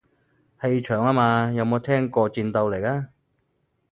[0.63, 3.09] 氣場吖嘛，有冇聽過戰鬥力啊